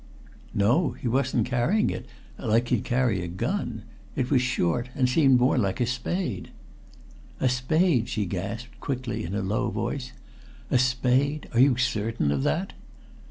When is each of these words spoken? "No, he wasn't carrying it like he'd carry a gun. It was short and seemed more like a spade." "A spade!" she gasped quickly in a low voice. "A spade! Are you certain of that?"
"No, 0.55 0.93
he 0.93 1.07
wasn't 1.07 1.45
carrying 1.45 1.91
it 1.91 2.07
like 2.39 2.69
he'd 2.69 2.83
carry 2.83 3.21
a 3.21 3.27
gun. 3.27 3.83
It 4.15 4.31
was 4.31 4.41
short 4.41 4.89
and 4.95 5.07
seemed 5.07 5.39
more 5.39 5.59
like 5.59 5.79
a 5.79 5.85
spade." 5.85 6.49
"A 7.39 7.47
spade!" 7.47 8.09
she 8.09 8.25
gasped 8.25 8.79
quickly 8.79 9.23
in 9.23 9.35
a 9.35 9.43
low 9.43 9.69
voice. 9.69 10.11
"A 10.71 10.79
spade! 10.79 11.47
Are 11.53 11.59
you 11.59 11.77
certain 11.77 12.31
of 12.31 12.41
that?" 12.41 12.73